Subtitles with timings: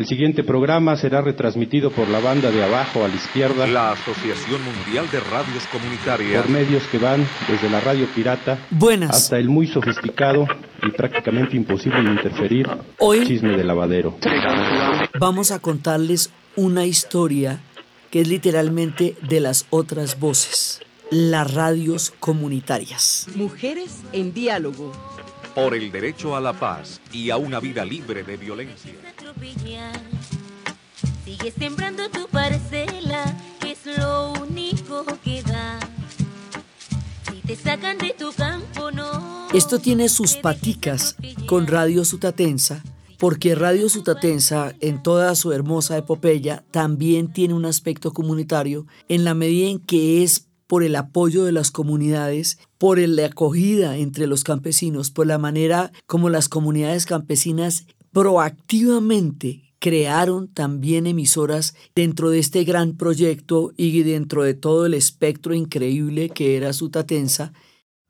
[0.00, 3.66] El siguiente programa será retransmitido por la banda de abajo a la izquierda.
[3.66, 6.40] La Asociación Mundial de Radios Comunitarias.
[6.42, 9.10] Por medios que van desde la radio pirata Buenas.
[9.10, 10.46] hasta el muy sofisticado
[10.82, 12.66] y prácticamente imposible de interferir
[12.98, 14.16] Hoy- chisme de lavadero.
[15.18, 17.60] Vamos a contarles una historia
[18.10, 20.80] que es literalmente de las otras voces,
[21.10, 23.26] las radios comunitarias.
[23.34, 24.92] Mujeres en diálogo.
[25.54, 28.92] Por el derecho a la paz y a una vida libre de violencia.
[29.40, 30.00] Atropellar.
[31.24, 35.78] Sigue sembrando tu parcela, que es lo único que da.
[37.30, 39.48] Si te sacan de tu campo, no.
[39.52, 41.16] Esto tiene sus paticas
[41.46, 42.82] con Radio Sutatensa,
[43.18, 49.34] porque Radio Sutatensa, en toda su hermosa epopeya, también tiene un aspecto comunitario en la
[49.34, 54.44] medida en que es por el apoyo de las comunidades, por la acogida entre los
[54.44, 62.64] campesinos, por la manera como las comunidades campesinas proactivamente crearon también emisoras dentro de este
[62.64, 67.52] gran proyecto y dentro de todo el espectro increíble que era Sutatensa,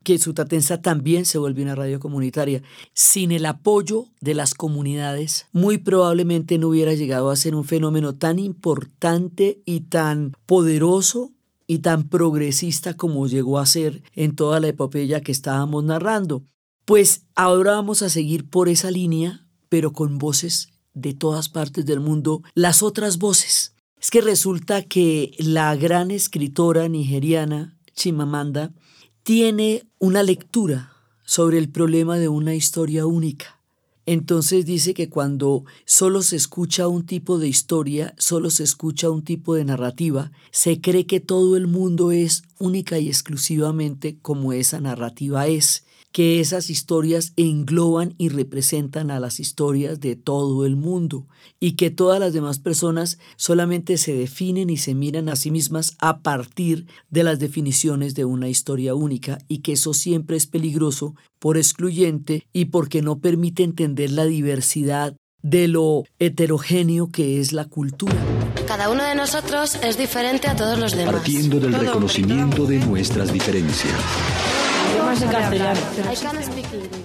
[0.03, 2.61] que Sutatensa también se volvió una radio comunitaria.
[2.93, 8.15] Sin el apoyo de las comunidades, muy probablemente no hubiera llegado a ser un fenómeno
[8.15, 11.31] tan importante y tan poderoso
[11.67, 16.43] y tan progresista como llegó a ser en toda la epopeya que estábamos narrando.
[16.83, 22.01] Pues ahora vamos a seguir por esa línea, pero con voces de todas partes del
[22.01, 23.73] mundo, las otras voces.
[24.01, 28.73] Es que resulta que la gran escritora nigeriana Chimamanda
[29.23, 30.91] tiene una lectura
[31.23, 33.61] sobre el problema de una historia única.
[34.05, 39.23] Entonces dice que cuando solo se escucha un tipo de historia, solo se escucha un
[39.23, 44.81] tipo de narrativa, se cree que todo el mundo es única y exclusivamente como esa
[44.81, 51.27] narrativa es, que esas historias engloban y representan a las historias de todo el mundo
[51.59, 55.95] y que todas las demás personas solamente se definen y se miran a sí mismas
[55.99, 61.15] a partir de las definiciones de una historia única y que eso siempre es peligroso
[61.39, 67.65] por excluyente y porque no permite entender la diversidad de lo heterogéneo que es la
[67.65, 68.15] cultura.
[68.67, 71.15] Cada uno de nosotros es diferente a todos los demás.
[71.15, 73.95] Partiendo del Todo hombre, reconocimiento de nuestras diferencias.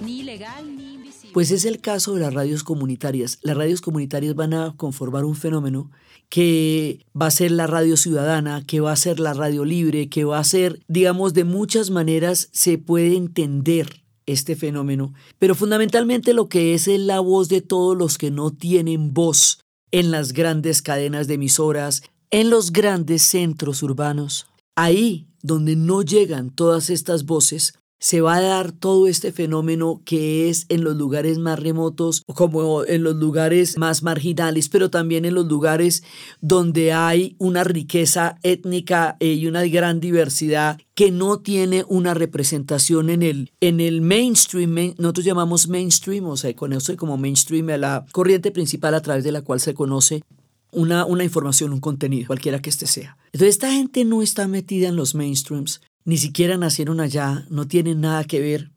[0.03, 1.33] Ni legal ni invisible.
[1.33, 3.39] Pues es el caso de las radios comunitarias.
[3.41, 5.91] Las radios comunitarias van a conformar un fenómeno
[6.29, 10.25] que va a ser la radio ciudadana, que va a ser la radio libre, que
[10.25, 16.49] va a ser, digamos, de muchas maneras se puede entender este fenómeno, pero fundamentalmente lo
[16.49, 19.59] que es es la voz de todos los que no tienen voz
[19.91, 24.47] en las grandes cadenas de emisoras, en los grandes centros urbanos.
[24.75, 30.49] Ahí donde no llegan todas estas voces, se va a dar todo este fenómeno que
[30.49, 35.33] es en los lugares más remotos, como en los lugares más marginales, pero también en
[35.33, 36.03] los lugares
[36.39, 43.23] donde hay una riqueza étnica y una gran diversidad que no tiene una representación en
[43.23, 44.69] el, en el mainstream.
[44.69, 49.23] main- nosotros llamamos mainstream, o sea, conoce como mainstream a la corriente principal a través
[49.23, 50.21] de la cual se conoce
[50.71, 53.17] una, una información, un contenido, cualquiera que este sea.
[53.27, 58.01] Entonces, esta gente no está metida en los mainstreams, ni siquiera nacieron allá, no tienen
[58.01, 58.71] nada que ver.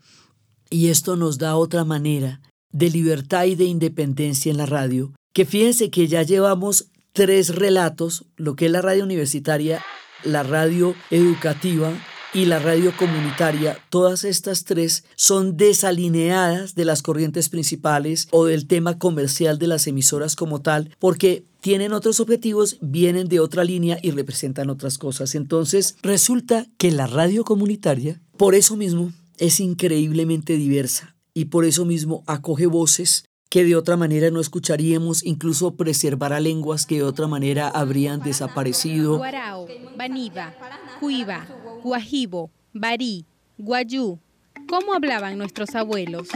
[0.71, 2.41] Y esto nos da otra manera
[2.73, 8.27] de libertad y de independencia en la radio, que fíjense que ya llevamos tres relatos,
[8.37, 9.85] lo que es la radio universitaria,
[10.25, 11.93] la radio educativa
[12.33, 18.69] y la radio comunitaria, todas estas tres son desalineadas de las corrientes principales o del
[18.69, 23.99] tema comercial de las emisoras como tal, porque tienen otros objetivos, vienen de otra línea
[24.03, 25.35] y representan otras cosas.
[25.35, 31.85] Entonces, resulta que la radio comunitaria, por eso mismo, es increíblemente diversa y por eso
[31.85, 37.27] mismo acoge voces que de otra manera no escucharíamos, incluso preservará lenguas que de otra
[37.27, 39.17] manera habrían desaparecido.
[39.17, 39.67] Guarao,
[39.97, 40.55] Baniba,
[41.01, 41.49] Cuiva,
[41.83, 43.25] Guajibo, Barí,
[43.59, 44.21] Guayú.
[44.69, 46.29] ¿Cómo hablaban nuestros abuelos?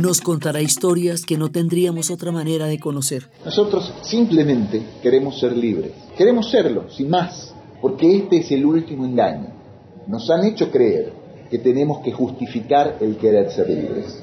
[0.00, 3.28] Nos contará historias que no tendríamos otra manera de conocer.
[3.44, 5.92] Nosotros simplemente queremos ser libres.
[6.16, 9.52] Queremos serlo, sin más, porque este es el último engaño.
[10.06, 11.12] Nos han hecho creer
[11.50, 14.22] que tenemos que justificar el querer ser libres.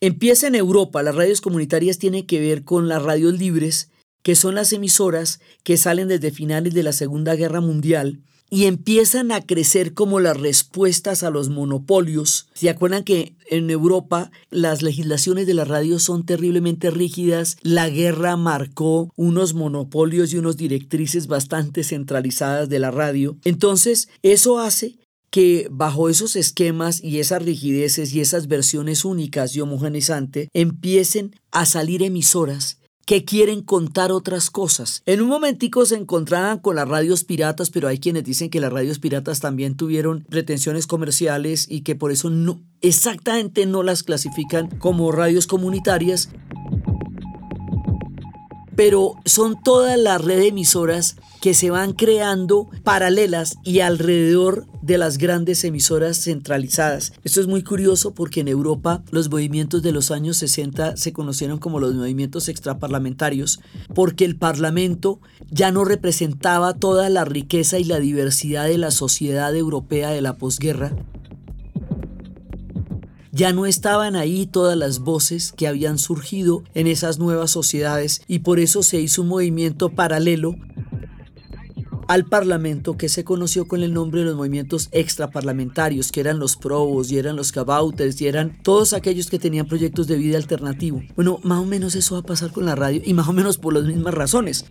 [0.00, 3.90] Empieza en Europa, las radios comunitarias tienen que ver con las radios libres,
[4.22, 8.20] que son las emisoras que salen desde finales de la Segunda Guerra Mundial
[8.50, 12.48] y empiezan a crecer como las respuestas a los monopolios.
[12.54, 17.56] ¿Se acuerdan que en Europa las legislaciones de las radios son terriblemente rígidas?
[17.62, 23.36] La guerra marcó unos monopolios y unos directrices bastante centralizadas de la radio.
[23.44, 24.98] Entonces, eso hace
[25.30, 31.66] que bajo esos esquemas y esas rigideces y esas versiones únicas y homogenizantes empiecen a
[31.66, 35.02] salir emisoras que quieren contar otras cosas.
[35.06, 38.70] En un momentico se encontraban con las radios piratas, pero hay quienes dicen que las
[38.70, 44.68] radios piratas también tuvieron pretensiones comerciales y que por eso no exactamente no las clasifican
[44.78, 46.28] como radios comunitarias.
[48.78, 54.98] Pero son toda la red de emisoras que se van creando paralelas y alrededor de
[54.98, 57.12] las grandes emisoras centralizadas.
[57.24, 61.58] Esto es muy curioso porque en Europa los movimientos de los años 60 se conocieron
[61.58, 63.58] como los movimientos extraparlamentarios
[63.96, 65.18] porque el Parlamento
[65.50, 70.36] ya no representaba toda la riqueza y la diversidad de la sociedad europea de la
[70.36, 70.94] posguerra,
[73.38, 78.40] ya no estaban ahí todas las voces que habían surgido en esas nuevas sociedades y
[78.40, 80.56] por eso se hizo un movimiento paralelo
[82.08, 86.56] al Parlamento que se conoció con el nombre de los movimientos extraparlamentarios, que eran los
[86.56, 91.00] probos y eran los cabauters y eran todos aquellos que tenían proyectos de vida alternativo.
[91.14, 93.56] Bueno, más o menos eso va a pasar con la radio y más o menos
[93.56, 94.64] por las mismas razones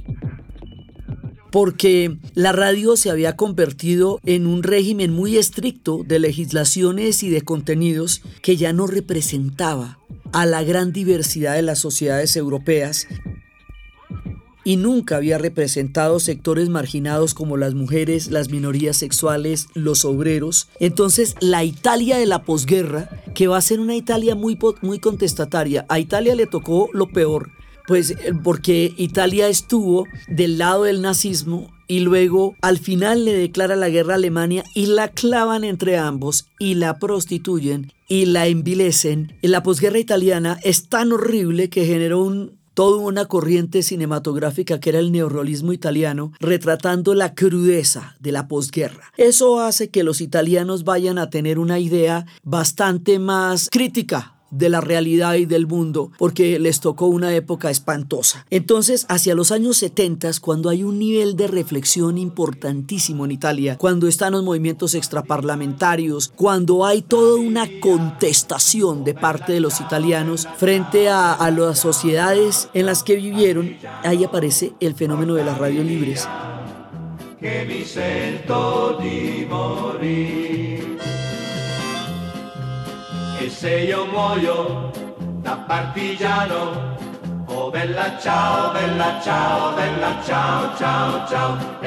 [1.58, 7.42] porque la radio se había convertido en un régimen muy estricto de legislaciones y de
[7.42, 9.98] contenidos que ya no representaba
[10.34, 13.08] a la gran diversidad de las sociedades europeas
[14.64, 20.70] y nunca había representado sectores marginados como las mujeres, las minorías sexuales, los obreros.
[20.80, 25.88] Entonces, la Italia de la posguerra, que va a ser una Italia muy, muy contestataria,
[25.90, 27.50] a Italia le tocó lo peor,
[27.88, 33.76] pues eh, porque Italia estuvo del lado del nazismo y luego al final le declara
[33.76, 39.36] la guerra a Alemania y la clavan entre ambos y la prostituyen y la envilecen.
[39.42, 45.12] La posguerra italiana es tan horrible que generó toda una corriente cinematográfica que era el
[45.12, 49.12] neorrealismo italiano, retratando la crudeza de la posguerra.
[49.18, 54.82] Eso hace que los italianos vayan a tener una idea bastante más crítica de la
[54.82, 58.46] realidad y del mundo, porque les tocó una época espantosa.
[58.50, 64.08] Entonces, hacia los años 70, cuando hay un nivel de reflexión importantísimo en Italia, cuando
[64.08, 71.10] están los movimientos extraparlamentarios, cuando hay toda una contestación de parte de los italianos frente
[71.10, 76.28] a, las sociedades en las que vivieron, ahí aparece el fenómeno de las radios libres.
[77.40, 77.84] Que mi
[83.40, 84.92] E se io muoio
[85.42, 86.98] da partigiano,
[87.48, 91.78] oh bella ciao, bella ciao, bella ciao, ciao, ciao,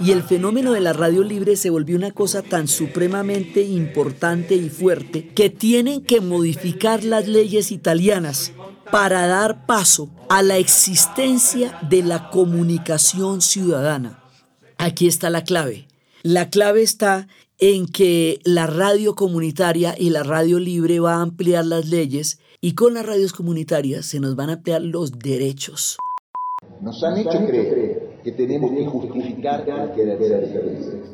[0.00, 4.68] y el fenómeno de la radio libre se volvió una cosa tan supremamente importante y
[4.68, 8.52] fuerte que tienen que modificar las leyes italianas
[8.90, 14.22] para dar paso a la existencia de la comunicación ciudadana.
[14.78, 15.86] Aquí está la clave.
[16.22, 17.28] La clave está
[17.58, 22.74] en que la radio comunitaria y la radio libre va a ampliar las leyes y
[22.74, 25.98] con las radios comunitarias se nos van a ampliar los derechos.
[26.80, 28.70] Nos han hecho creer que tenemos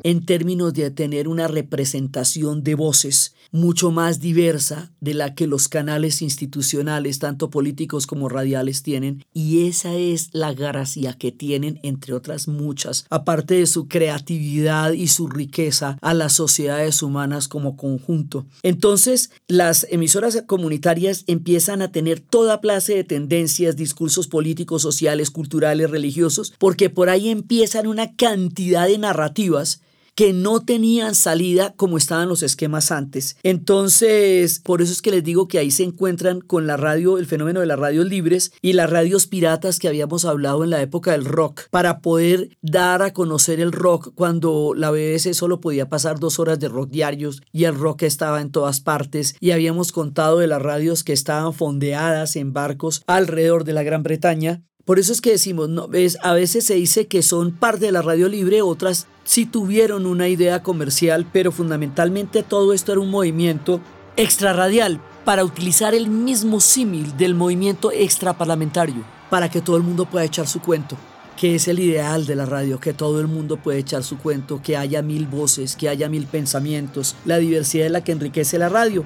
[0.03, 5.69] En términos de tener una representación de voces mucho más diversa de la que los
[5.69, 9.23] canales institucionales, tanto políticos como radiales, tienen.
[9.33, 15.07] Y esa es la gracia que tienen, entre otras muchas, aparte de su creatividad y
[15.07, 18.45] su riqueza a las sociedades humanas como conjunto.
[18.63, 25.89] Entonces, las emisoras comunitarias empiezan a tener toda clase de tendencias, discursos políticos, sociales, culturales,
[25.89, 29.81] religiosos, porque por ahí empiezan una cantidad de narrativas
[30.15, 33.37] que no tenían salida como estaban los esquemas antes.
[33.43, 37.25] Entonces, por eso es que les digo que ahí se encuentran con la radio, el
[37.25, 41.11] fenómeno de las radios libres y las radios piratas que habíamos hablado en la época
[41.11, 46.19] del rock, para poder dar a conocer el rock cuando la BBC solo podía pasar
[46.19, 50.39] dos horas de rock diarios y el rock estaba en todas partes y habíamos contado
[50.39, 55.11] de las radios que estaban fondeadas en barcos alrededor de la Gran Bretaña por eso
[55.11, 55.89] es que decimos, no,
[56.21, 60.27] a veces se dice que son parte de la radio libre, otras sí tuvieron una
[60.27, 63.81] idea comercial, pero fundamentalmente todo esto era un movimiento
[64.15, 70.25] extrarradial para utilizar el mismo símil del movimiento extraparlamentario, para que todo el mundo pueda
[70.25, 70.95] echar su cuento
[71.35, 74.61] que es el ideal de la radio, que todo el mundo puede echar su cuento,
[74.63, 78.69] que haya mil voces, que haya mil pensamientos, la diversidad es la que enriquece la
[78.69, 79.03] radio.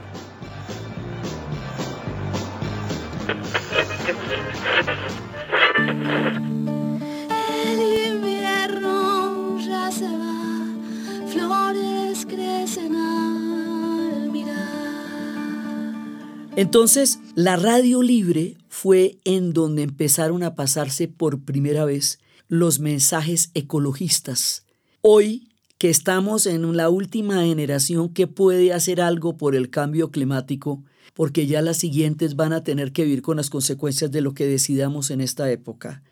[16.59, 23.51] Entonces, la radio libre fue en donde empezaron a pasarse por primera vez los mensajes
[23.53, 24.65] ecologistas.
[24.99, 25.47] Hoy,
[25.77, 31.47] que estamos en la última generación que puede hacer algo por el cambio climático, porque
[31.47, 35.11] ya las siguientes van a tener que vivir con las consecuencias de lo que decidamos
[35.11, 36.03] en esta época.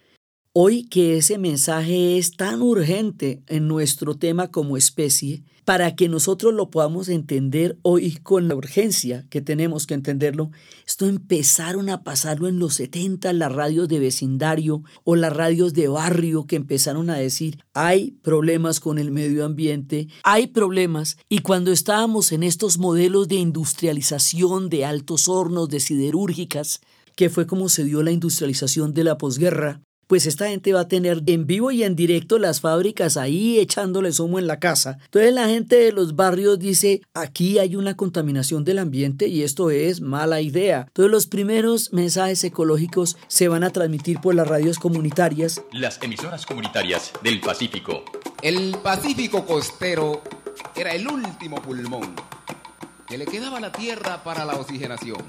[0.54, 6.54] Hoy que ese mensaje es tan urgente en nuestro tema como especie, para que nosotros
[6.54, 10.50] lo podamos entender hoy con la urgencia que tenemos que entenderlo,
[10.88, 15.90] esto empezaron a pasarlo en los 70, las radios de vecindario o las radios de
[15.90, 21.74] barrio que empezaron a decir, hay problemas con el medio ambiente, hay problemas, y cuando
[21.74, 26.80] estábamos en estos modelos de industrialización de altos hornos, de siderúrgicas,
[27.18, 30.88] que fue como se dio la industrialización de la posguerra, pues esta gente va a
[30.88, 34.98] tener en vivo y en directo las fábricas ahí echándole humo en la casa.
[35.06, 39.70] Entonces la gente de los barrios dice, aquí hay una contaminación del ambiente y esto
[39.70, 40.86] es mala idea.
[40.88, 45.62] Entonces los primeros mensajes ecológicos se van a transmitir por las radios comunitarias.
[45.74, 48.04] Las emisoras comunitarias del Pacífico.
[48.42, 50.22] El Pacífico costero
[50.76, 52.16] era el último pulmón
[53.08, 55.24] que le quedaba a la tierra para la oxigenación.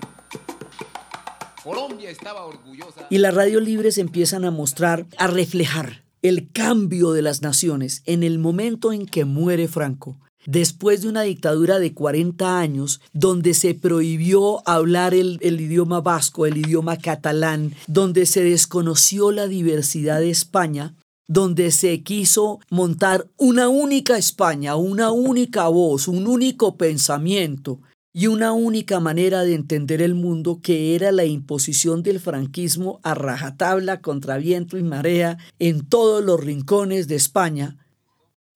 [1.62, 3.06] Colombia estaba orgullosa.
[3.10, 8.22] Y las radios libres empiezan a mostrar, a reflejar el cambio de las naciones en
[8.22, 10.16] el momento en que muere Franco.
[10.46, 16.46] Después de una dictadura de 40 años, donde se prohibió hablar el, el, idioma vasco,
[16.46, 20.94] el idioma catalán, donde se desconoció la diversidad de España,
[21.26, 27.80] donde se quiso montar una única España, una única voz, un único pensamiento,
[28.12, 33.14] y una única manera de entender el mundo que era la imposición del franquismo a
[33.14, 37.76] rajatabla contra viento y marea en todos los rincones de España,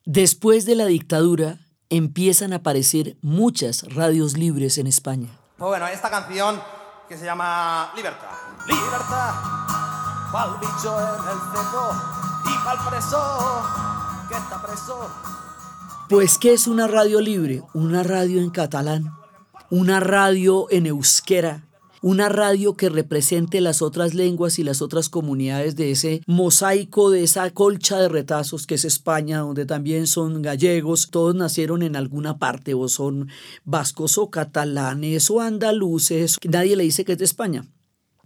[0.05, 1.59] después de la dictadura
[1.91, 5.29] empiezan a aparecer muchas radios libres en España.
[5.59, 6.61] Pues bueno, esta canción
[7.09, 8.31] que se llama Libertad.
[8.67, 9.35] Libertad,
[10.33, 11.93] pa'l bicho en el cepo
[12.47, 13.63] y pa'l preso
[14.29, 15.11] que está preso.
[16.09, 17.63] Pues, ¿qué es una radio libre?
[17.75, 19.22] Una radio en catalán
[19.73, 21.67] una radio en euskera,
[22.03, 27.23] una radio que represente las otras lenguas y las otras comunidades de ese mosaico, de
[27.23, 32.39] esa colcha de retazos que es España, donde también son gallegos, todos nacieron en alguna
[32.39, 33.31] parte, o son
[33.65, 37.65] vascos o catalanes o andaluces, nadie le dice que es de España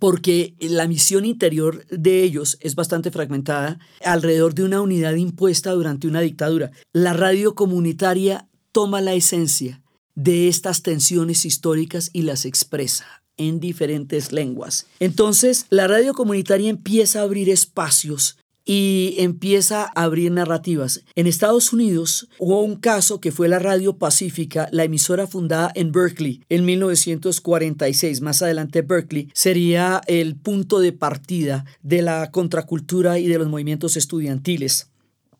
[0.00, 6.06] porque la misión interior de ellos es bastante fragmentada alrededor de una unidad impuesta durante
[6.06, 6.70] una dictadura.
[6.92, 9.80] La radio comunitaria toma la esencia
[10.16, 14.86] de estas tensiones históricas y las expresa en diferentes lenguas.
[14.98, 21.04] Entonces, la radio comunitaria empieza a abrir espacios y empieza a abrir narrativas.
[21.14, 25.92] En Estados Unidos hubo un caso que fue la Radio Pacífica, la emisora fundada en
[25.92, 28.20] Berkeley en 1946.
[28.22, 33.96] Más adelante Berkeley sería el punto de partida de la contracultura y de los movimientos
[33.96, 34.90] estudiantiles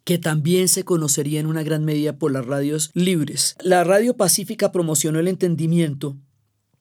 [0.07, 3.57] que también se conocería en una gran medida por las radios libres.
[3.61, 6.17] La radio pacífica promocionó el entendimiento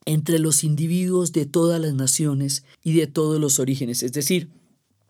[0.04, 4.48] entre los individuos de todas las naciones y de todos los orígenes, es decir,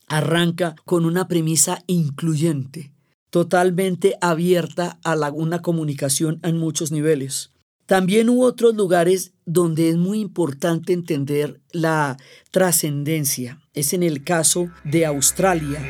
[0.08, 2.90] arranca con una premisa incluyente,
[3.28, 7.50] totalmente abierta a la, una comunicación en muchos niveles.
[7.84, 12.16] También hubo otros lugares donde es muy importante entender la
[12.50, 13.60] trascendencia.
[13.74, 15.82] Es en el caso de Australia.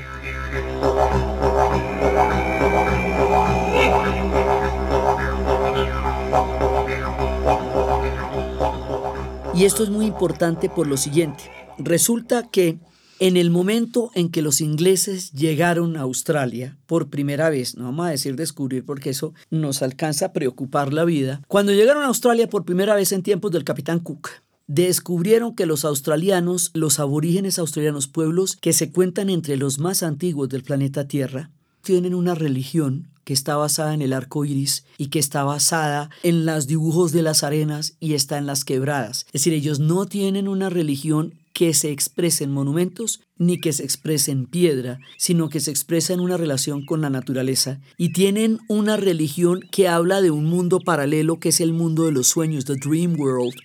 [9.57, 11.45] Y esto es muy importante por lo siguiente.
[11.79, 12.79] Resulta que
[13.21, 18.07] en el momento en que los ingleses llegaron a Australia por primera vez, no vamos
[18.07, 22.51] a decir descubrir porque eso nos alcanza a preocupar la vida, cuando llegaron a Australia
[22.51, 24.29] por primera vez en tiempos del capitán Cook,
[24.67, 30.51] descubrieron que los australianos, los aborígenes australianos, pueblos que se cuentan entre los más antiguos
[30.51, 35.19] del planeta Tierra, tienen una religión que está basada en el arco iris y que
[35.19, 39.27] está basada en los dibujos de las arenas y está en las quebradas.
[39.27, 43.83] Es decir, ellos no tienen una religión que se exprese en monumentos ni que se
[43.83, 48.61] exprese en piedra, sino que se expresa en una relación con la naturaleza y tienen
[48.69, 52.65] una religión que habla de un mundo paralelo que es el mundo de los sueños,
[52.65, 53.57] the dream world,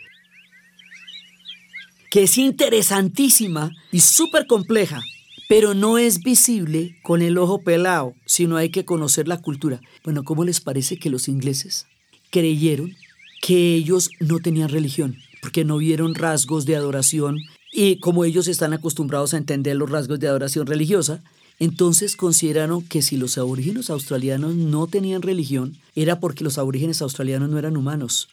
[2.10, 5.04] que es interesantísima y súper compleja
[5.52, 9.82] pero no es visible con el ojo pelado, sino hay que conocer la cultura.
[10.02, 11.88] Bueno, ¿cómo les parece que los ingleses
[12.30, 12.96] creyeron
[13.42, 15.18] que ellos no tenían religión?
[15.42, 17.36] Porque no vieron rasgos de adoración
[17.74, 21.22] y como ellos están acostumbrados a entender los rasgos de adoración religiosa,
[21.60, 27.50] entonces consideraron que si los aborígenes australianos no tenían religión, era porque los aborígenes australianos
[27.50, 28.30] no eran humanos.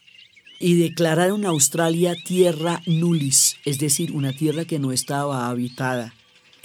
[0.61, 6.15] Y declararon Australia tierra nullis, es decir, una tierra que no estaba habitada.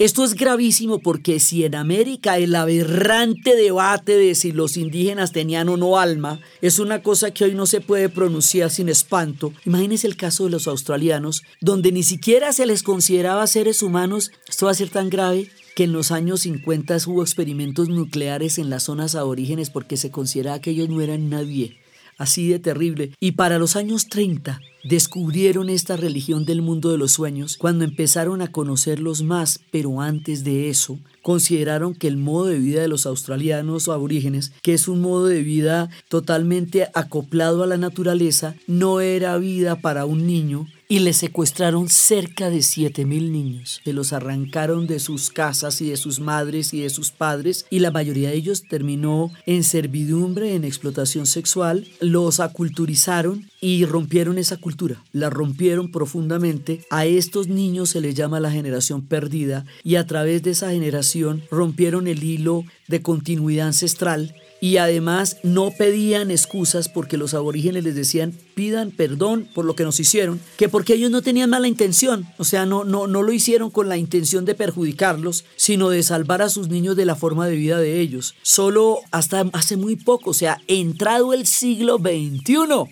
[0.04, 5.70] Esto es gravísimo porque si en América el aberrante debate de si los indígenas tenían
[5.70, 10.06] o no alma es una cosa que hoy no se puede pronunciar sin espanto, imagínense
[10.06, 14.30] el caso de los australianos, donde ni siquiera se les consideraba seres humanos.
[14.46, 18.68] Esto va a ser tan grave que en los años 50 hubo experimentos nucleares en
[18.68, 21.78] las zonas aborígenes porque se consideraba que ellos no eran nadie
[22.18, 23.12] así de terrible.
[23.20, 28.42] Y para los años 30 descubrieron esta religión del mundo de los sueños cuando empezaron
[28.42, 33.06] a conocerlos más, pero antes de eso consideraron que el modo de vida de los
[33.06, 39.00] australianos o aborígenes, que es un modo de vida totalmente acoplado a la naturaleza, no
[39.00, 43.80] era vida para un niño y le secuestraron cerca de mil niños.
[43.84, 47.78] Se los arrancaron de sus casas y de sus madres y de sus padres y
[47.78, 51.86] la mayoría de ellos terminó en servidumbre, en explotación sexual.
[52.00, 55.02] Los aculturizaron y rompieron esa cultura.
[55.12, 56.84] La rompieron profundamente.
[56.90, 61.42] A estos niños se les llama la generación perdida y a través de esa generación
[61.50, 67.94] rompieron el hilo de continuidad ancestral y además no pedían excusas porque los aborígenes les
[67.94, 72.26] decían pidan perdón por lo que nos hicieron, que porque ellos no tenían mala intención,
[72.38, 76.40] o sea, no, no, no lo hicieron con la intención de perjudicarlos, sino de salvar
[76.40, 78.36] a sus niños de la forma de vida de ellos.
[78.40, 82.90] Solo hasta hace muy poco, o sea, entrado el siglo XXI,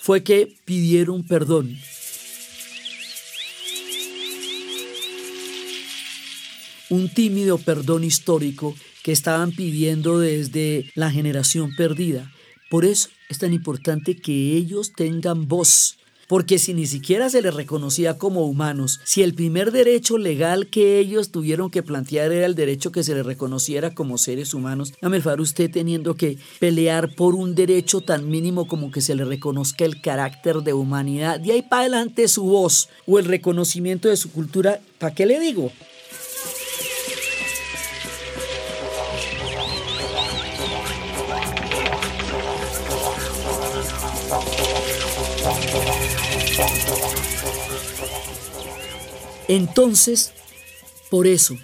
[0.00, 1.78] fue que pidieron perdón.
[6.90, 8.74] Un tímido perdón histórico
[9.08, 12.30] que estaban pidiendo desde la generación perdida.
[12.68, 15.96] Por eso es tan importante que ellos tengan voz,
[16.26, 20.98] porque si ni siquiera se les reconocía como humanos, si el primer derecho legal que
[20.98, 25.08] ellos tuvieron que plantear era el derecho que se les reconociera como seres humanos, a
[25.08, 29.86] Melfar usted teniendo que pelear por un derecho tan mínimo como que se le reconozca
[29.86, 34.30] el carácter de humanidad, de ahí para adelante su voz o el reconocimiento de su
[34.30, 35.72] cultura, ¿para qué le digo?
[49.48, 50.32] Entonces,
[51.10, 51.56] por eso,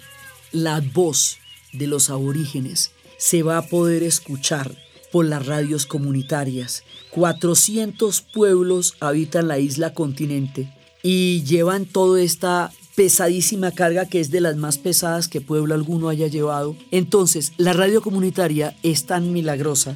[0.51, 1.37] la voz
[1.71, 4.75] de los aborígenes se va a poder escuchar
[5.11, 6.83] por las radios comunitarias.
[7.11, 14.41] 400 pueblos habitan la isla continente y llevan toda esta pesadísima carga que es de
[14.41, 16.75] las más pesadas que pueblo alguno haya llevado.
[16.91, 19.95] Entonces, la radio comunitaria es tan milagrosa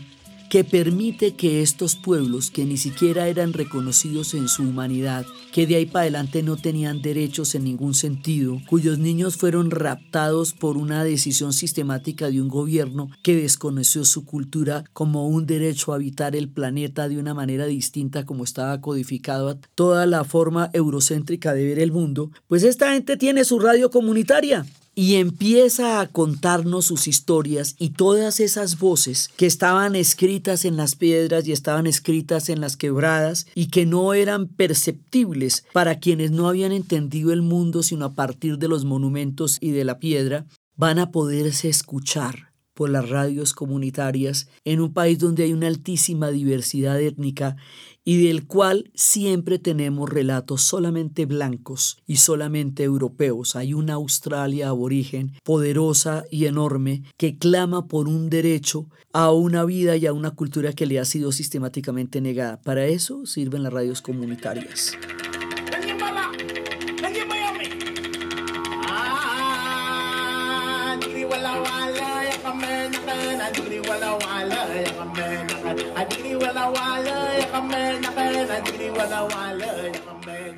[0.49, 5.75] que permite que estos pueblos que ni siquiera eran reconocidos en su humanidad, que de
[5.75, 11.03] ahí para adelante no tenían derechos en ningún sentido, cuyos niños fueron raptados por una
[11.03, 16.49] decisión sistemática de un gobierno que desconoció su cultura como un derecho a habitar el
[16.49, 21.91] planeta de una manera distinta como estaba codificado toda la forma eurocéntrica de ver el
[21.91, 24.65] mundo, pues esta gente tiene su radio comunitaria
[24.99, 30.95] y empieza a contarnos sus historias y todas esas voces que estaban escritas en las
[30.97, 36.49] piedras y estaban escritas en las quebradas y que no eran perceptibles para quienes no
[36.49, 40.99] habían entendido el mundo sino a partir de los monumentos y de la piedra, van
[40.99, 46.99] a poderse escuchar por las radios comunitarias en un país donde hay una altísima diversidad
[46.99, 47.55] étnica
[48.03, 53.55] y del cual siempre tenemos relatos solamente blancos y solamente europeos.
[53.55, 59.97] Hay una Australia aborigen poderosa y enorme que clama por un derecho a una vida
[59.97, 62.61] y a una cultura que le ha sido sistemáticamente negada.
[62.61, 64.93] Para eso sirven las radios comunitarias.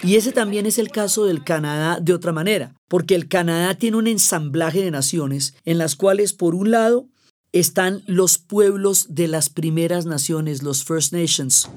[0.04, 3.98] Y ese también es el caso del Canadá de otra manera, porque el Canadá tiene
[3.98, 7.08] un ensamblaje de naciones en las cuales, por un lado,
[7.52, 11.70] están los pueblos de las primeras naciones, los First Nations,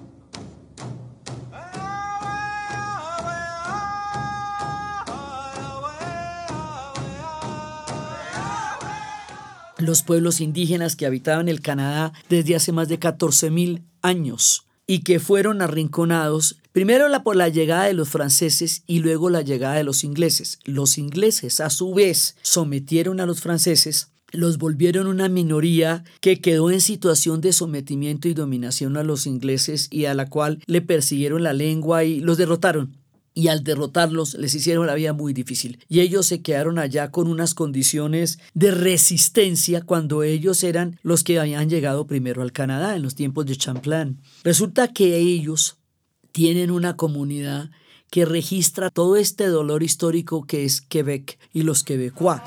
[9.85, 15.21] los pueblos indígenas que habitaban el Canadá desde hace más de 14.000 años y que
[15.21, 20.05] fueron arrinconados primero por la llegada de los franceses y luego la llegada de los
[20.05, 20.59] ingleses.
[20.65, 26.71] Los ingleses a su vez sometieron a los franceses los volvieron una minoría que quedó
[26.71, 31.43] en situación de sometimiento y dominación a los ingleses y a la cual le persiguieron
[31.45, 32.97] la lengua y los derrotaron
[33.35, 35.79] y al derrotarlos les hicieron la vida muy difícil.
[35.89, 41.41] Y ellos se quedaron allá con unas condiciones de resistencia cuando ellos eran los que
[41.41, 44.21] habían llegado primero al Canadá en los tiempos de Champlain.
[44.45, 45.77] Resulta que ellos
[46.33, 47.71] tienen una comunidad
[48.11, 52.41] que registra todo este dolor histórico que es Quebec y los quebecois.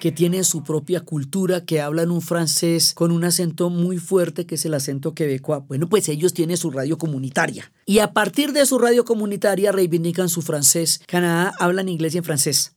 [0.00, 4.56] Que tienen su propia cultura, que hablan un francés con un acento muy fuerte, que
[4.56, 5.62] es el acento quebecois.
[5.68, 7.70] Bueno, pues ellos tienen su radio comunitaria.
[7.86, 11.00] Y a partir de su radio comunitaria reivindican su francés.
[11.06, 12.72] Canadá habla en inglés y en francés.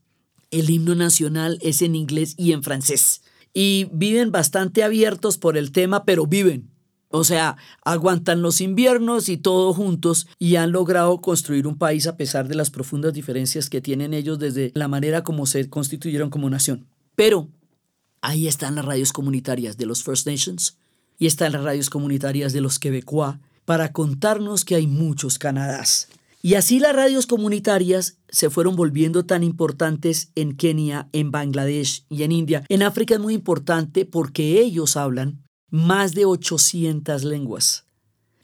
[0.52, 3.24] El himno nacional es en inglés y en francés.
[3.54, 6.70] Y viven bastante abiertos por el tema, pero viven.
[7.16, 12.18] O sea, aguantan los inviernos y todos juntos y han logrado construir un país a
[12.18, 16.50] pesar de las profundas diferencias que tienen ellos desde la manera como se constituyeron como
[16.50, 16.88] nación.
[17.16, 17.50] Pero
[18.22, 20.78] ahí están las radios comunitarias de los First Nations
[21.18, 26.10] y están las radios comunitarias de los Quebecois para contarnos que hay muchos Canadás.
[26.42, 32.24] Y así las radios comunitarias se fueron volviendo tan importantes en Kenia, en Bangladesh y
[32.24, 32.66] en India.
[32.68, 37.86] En África es muy importante porque ellos hablan más de 800 lenguas.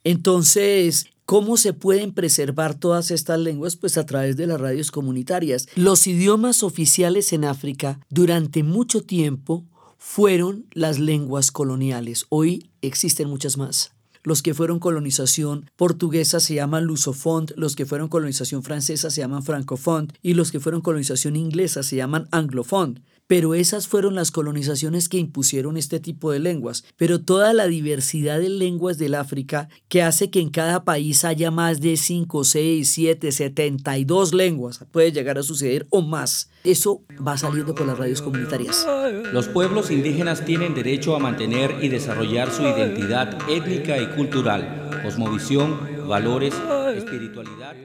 [0.06, 3.76] Entonces, ¿Cómo se pueden preservar todas estas lenguas?
[3.76, 5.68] Pues a través de las radios comunitarias.
[5.76, 9.64] Los idiomas oficiales en África durante mucho tiempo
[10.00, 12.26] fueron las lenguas coloniales.
[12.30, 13.92] Hoy existen muchas más.
[14.24, 19.44] Los que fueron colonización portuguesa se llaman lusofond, los que fueron colonización francesa se llaman
[19.44, 25.08] francofond y los que fueron colonización inglesa se llaman anglofond pero esas fueron las colonizaciones
[25.08, 26.84] que impusieron este tipo de lenguas.
[26.98, 31.52] Pero toda la diversidad de lenguas del África que hace que en cada país haya
[31.52, 36.50] más de 5, 6, 7, 72 lenguas, puede llegar a suceder o más.
[36.64, 38.88] Eso va saliendo por las radios comunitarias.
[39.32, 46.08] Los pueblos indígenas tienen derecho a mantener y desarrollar su identidad étnica y cultural, cosmovisión,
[46.08, 46.56] valores,
[46.96, 47.76] espiritualidad.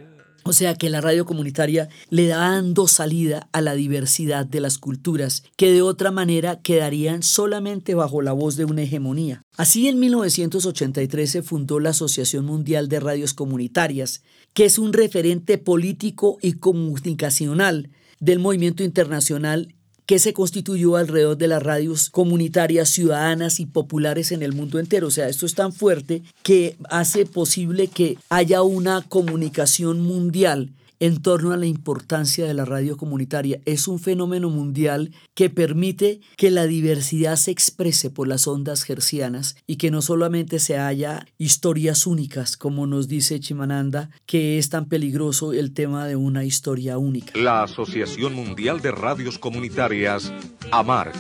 [0.45, 4.77] O sea que la radio comunitaria le da dando salida a la diversidad de las
[4.77, 9.43] culturas que de otra manera quedarían solamente bajo la voz de una hegemonía.
[9.57, 15.57] Así en 1983 se fundó la Asociación Mundial de Radios Comunitarias, que es un referente
[15.57, 19.74] político y comunicacional del movimiento internacional
[20.07, 25.09] que se constituyó alrededor de las radios comunitarias, ciudadanas y populares en el mundo entero.
[25.09, 30.71] O sea, esto es tan fuerte que hace posible que haya una comunicación mundial
[31.05, 33.61] en torno a la importancia de la radio comunitaria.
[33.67, 39.55] Es un fenómeno mundial que permite que la diversidad se exprese por las ondas gercianas
[39.67, 44.87] y que no solamente se haya historias únicas, como nos dice Chimananda, que es tan
[44.87, 47.39] peligroso el tema de una historia única.
[47.39, 50.33] La Asociación Mundial de Radios Comunitarias,
[50.71, 51.15] AMARC,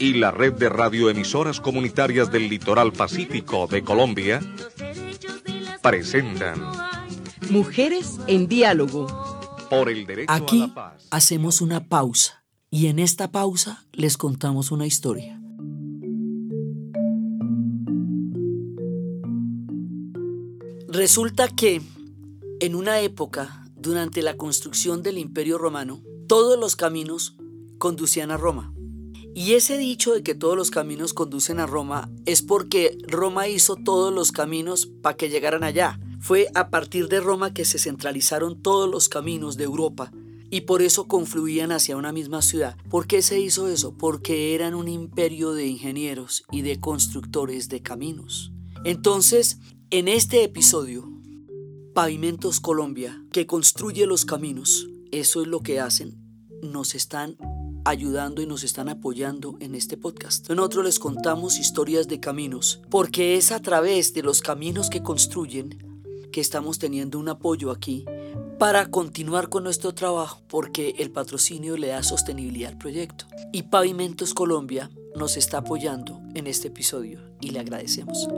[0.00, 4.40] y la Red de Radioemisoras Comunitarias del Litoral Pacífico de Colombia
[5.80, 6.91] presentan
[7.50, 9.06] Mujeres en diálogo.
[9.68, 11.06] Por el derecho Aquí a la paz.
[11.10, 15.40] hacemos una pausa y en esta pausa les contamos una historia.
[20.88, 21.80] Resulta que
[22.60, 27.36] en una época, durante la construcción del Imperio Romano, todos los caminos
[27.78, 28.72] conducían a Roma.
[29.34, 33.76] Y ese dicho de que todos los caminos conducen a Roma es porque Roma hizo
[33.76, 35.98] todos los caminos para que llegaran allá.
[36.22, 40.12] Fue a partir de Roma que se centralizaron todos los caminos de Europa
[40.50, 42.76] y por eso confluían hacia una misma ciudad.
[42.88, 43.98] ¿Por qué se hizo eso?
[43.98, 48.52] Porque eran un imperio de ingenieros y de constructores de caminos.
[48.84, 49.58] Entonces,
[49.90, 51.10] en este episodio,
[51.92, 56.22] Pavimentos Colombia, que construye los caminos, eso es lo que hacen,
[56.62, 57.36] nos están
[57.84, 60.48] ayudando y nos están apoyando en este podcast.
[60.50, 65.91] Nosotros les contamos historias de caminos, porque es a través de los caminos que construyen
[66.32, 68.04] que estamos teniendo un apoyo aquí
[68.58, 73.26] para continuar con nuestro trabajo, porque el patrocinio le da sostenibilidad al proyecto.
[73.52, 78.28] Y Pavimentos Colombia nos está apoyando en este episodio y le agradecemos.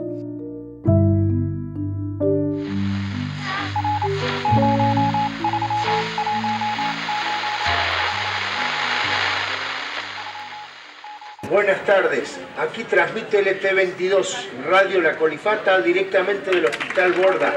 [11.55, 14.27] Buenas tardes, aquí transmite LT22,
[14.69, 17.53] Radio La Colifata, directamente del Hospital Borda.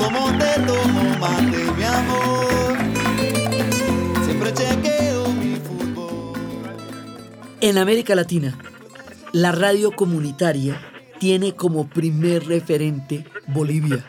[0.00, 2.76] tomo, te tomo mate, mi amor.
[4.24, 6.32] Siempre chequeo mi fútbol.
[7.60, 8.58] En América Latina,
[9.32, 10.82] la radio comunitaria
[11.20, 14.04] tiene como primer referente Bolivia.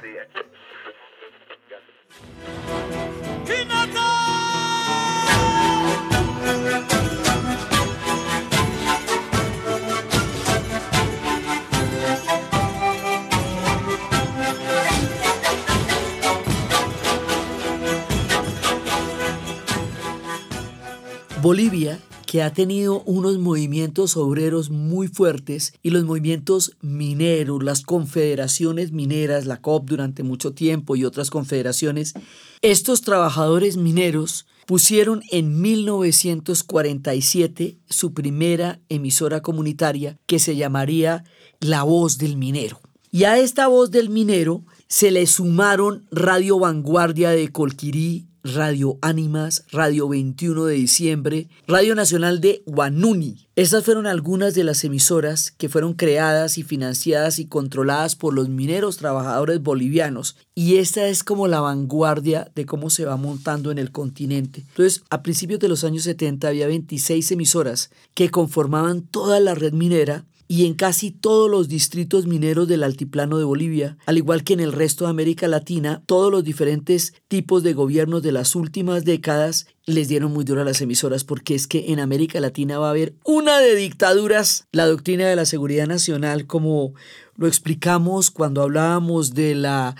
[21.41, 28.91] Bolivia que ha tenido unos movimientos obreros muy fuertes y los movimientos mineros, las confederaciones
[28.91, 32.13] mineras, la COP durante mucho tiempo y otras confederaciones,
[32.61, 41.23] estos trabajadores mineros pusieron en 1947 su primera emisora comunitaria que se llamaría
[41.59, 42.79] La Voz del Minero.
[43.11, 49.65] Y a esta Voz del Minero se le sumaron Radio Vanguardia de Colquirí, Radio Ánimas,
[49.71, 53.47] Radio 21 de diciembre, Radio Nacional de Guanuni.
[53.55, 58.49] Estas fueron algunas de las emisoras que fueron creadas y financiadas y controladas por los
[58.49, 60.37] mineros trabajadores bolivianos.
[60.55, 64.65] Y esta es como la vanguardia de cómo se va montando en el continente.
[64.69, 69.73] Entonces, a principios de los años 70 había 26 emisoras que conformaban toda la red
[69.73, 74.51] minera y en casi todos los distritos mineros del altiplano de Bolivia, al igual que
[74.51, 79.05] en el resto de América Latina, todos los diferentes tipos de gobiernos de las últimas
[79.05, 82.87] décadas les dieron muy duro a las emisoras porque es que en América Latina va
[82.87, 84.67] a haber una de dictaduras.
[84.73, 86.95] La doctrina de la seguridad nacional, como
[87.37, 89.95] lo explicamos cuando hablábamos de la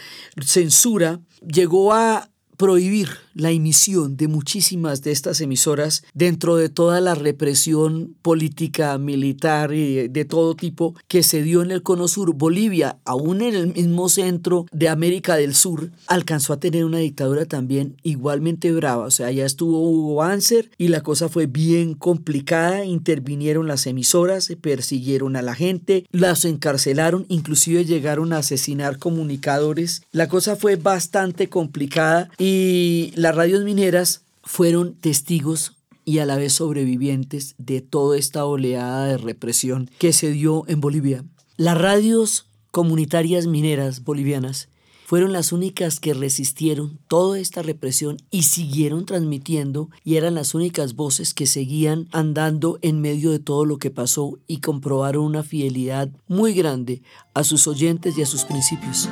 [0.46, 7.16] censura, llegó a prohibir la emisión de muchísimas de estas emisoras dentro de toda la
[7.16, 12.34] represión política, militar y de todo tipo que se dio en el Cono Sur.
[12.34, 17.46] Bolivia, aún en el mismo centro de América del Sur, alcanzó a tener una dictadura
[17.46, 19.06] también igualmente brava.
[19.06, 22.86] O sea, ya estuvo Hugo Banzer y la cosa fue bien complicada.
[22.86, 30.04] Intervinieron las emisoras, persiguieron a la gente, las encarcelaron, inclusive llegaron a asesinar comunicadores.
[30.12, 36.54] La cosa fue bastante complicada y las radios mineras fueron testigos y a la vez
[36.54, 41.24] sobrevivientes de toda esta oleada de represión que se dio en Bolivia.
[41.56, 44.70] Las radios comunitarias mineras bolivianas
[45.06, 50.96] fueron las únicas que resistieron toda esta represión y siguieron transmitiendo y eran las únicas
[50.96, 56.10] voces que seguían andando en medio de todo lo que pasó y comprobaron una fidelidad
[56.28, 57.04] muy grande
[57.36, 59.08] a sus oyentes y a sus principios.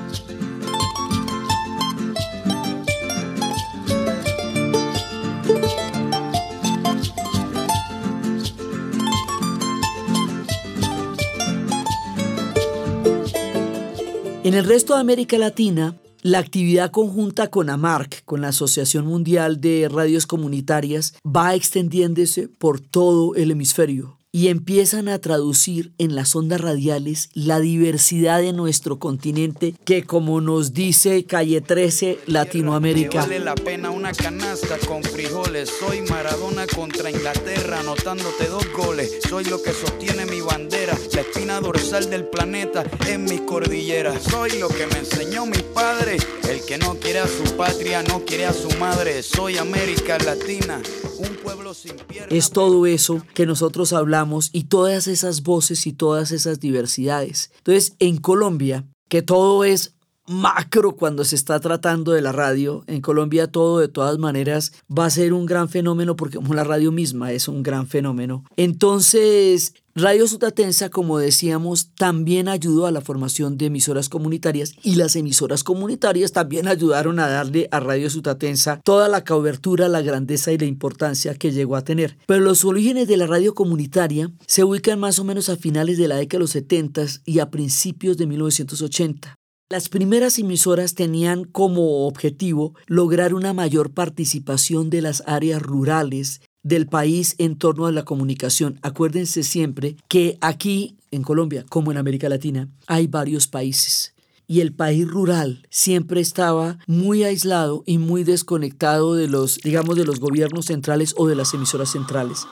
[14.50, 19.62] En el resto de América Latina, la actividad conjunta con AMARC, con la Asociación Mundial
[19.62, 26.36] de Radios Comunitarias, va extendiéndose por todo el hemisferio y empiezan a traducir en las
[26.36, 33.22] ondas radiales la diversidad de nuestro continente que como nos dice Calle 13 Latinoamérica.
[33.22, 35.72] Vale la pena una canasta con frijoles.
[35.80, 39.18] Soy Maradona contra Inglaterra, anotándote dos goles.
[39.28, 44.22] Soy lo que sostiene mi bandera, la espina dorsal del planeta en mis cordilleras.
[44.24, 46.18] Soy lo que me enseñó mi padre.
[46.48, 49.24] El que no quiere a su patria no quiere a su madre.
[49.24, 50.82] Soy América Latina,
[51.18, 52.32] un pueblo sin piernas.
[52.32, 54.19] Es todo eso que nosotros hablamos
[54.54, 57.52] y todas esas voces y todas esas diversidades.
[57.58, 59.96] Entonces, en Colombia, que todo es
[60.30, 62.84] macro cuando se está tratando de la radio.
[62.88, 66.92] En Colombia todo de todas maneras va a ser un gran fenómeno porque la radio
[66.92, 68.44] misma es un gran fenómeno.
[68.56, 75.16] Entonces, Radio Sutatensa, como decíamos, también ayudó a la formación de emisoras comunitarias y las
[75.16, 80.58] emisoras comunitarias también ayudaron a darle a Radio Sutatensa toda la cobertura, la grandeza y
[80.58, 82.18] la importancia que llegó a tener.
[82.28, 86.08] Pero los orígenes de la radio comunitaria se ubican más o menos a finales de
[86.08, 89.39] la década de los 70 y a principios de 1980.
[89.72, 96.88] Las primeras emisoras tenían como objetivo lograr una mayor participación de las áreas rurales del
[96.88, 98.80] país en torno a la comunicación.
[98.82, 104.16] Acuérdense siempre que aquí en Colombia, como en América Latina, hay varios países.
[104.48, 110.06] Y el país rural siempre estaba muy aislado y muy desconectado de los, digamos, de
[110.06, 112.48] los gobiernos centrales o de las emisoras centrales.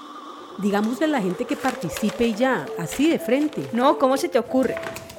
[0.60, 3.68] Digamos de la gente que participe ya, así de frente.
[3.74, 4.76] No, ¿cómo se te ocurre?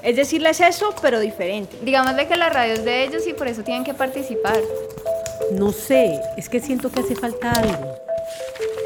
[0.08, 1.76] Es decirles eso, pero diferente.
[1.82, 4.58] Digámosle que la radio es de ellos y por eso tienen que participar.
[5.52, 7.94] No sé, es que siento que hace falta algo.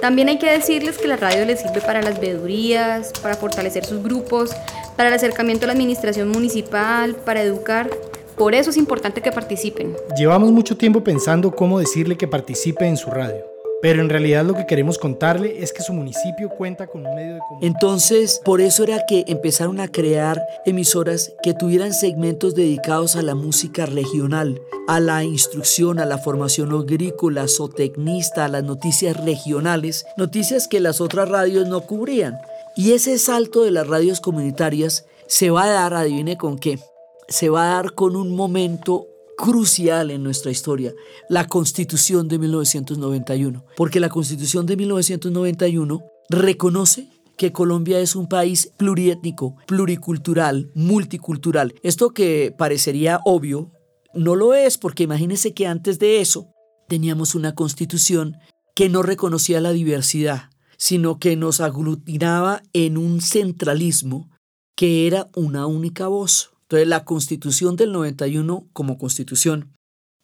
[0.00, 4.02] También hay que decirles que la radio les sirve para las veedurías, para fortalecer sus
[4.02, 4.50] grupos,
[4.96, 7.88] para el acercamiento a la administración municipal, para educar.
[8.36, 9.96] Por eso es importante que participen.
[10.16, 13.51] Llevamos mucho tiempo pensando cómo decirle que participe en su radio.
[13.82, 17.34] Pero en realidad lo que queremos contarle es que su municipio cuenta con un medio
[17.34, 17.74] de comunicación.
[17.74, 23.34] Entonces, por eso era que empezaron a crear emisoras que tuvieran segmentos dedicados a la
[23.34, 30.68] música regional, a la instrucción, a la formación agrícola, zootecnista, a las noticias regionales, noticias
[30.68, 32.38] que las otras radios no cubrían.
[32.76, 36.78] Y ese salto de las radios comunitarias se va a dar, adivine con qué,
[37.26, 40.94] se va a dar con un momento crucial en nuestra historia,
[41.28, 48.72] la Constitución de 1991, porque la Constitución de 1991 reconoce que Colombia es un país
[48.76, 51.74] pluriétnico, pluricultural, multicultural.
[51.82, 53.72] Esto que parecería obvio,
[54.14, 56.48] no lo es, porque imagínense que antes de eso
[56.88, 58.36] teníamos una constitución
[58.74, 64.30] que no reconocía la diversidad, sino que nos aglutinaba en un centralismo
[64.76, 66.51] que era una única voz.
[66.72, 69.74] Entonces la constitución del 91 como constitución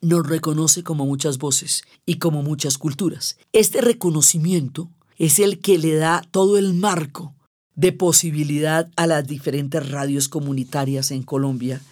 [0.00, 3.36] nos reconoce como muchas voces y como muchas culturas.
[3.52, 7.34] Este reconocimiento es el que le da todo el marco
[7.74, 11.82] de posibilidad a las diferentes radios comunitarias en Colombia.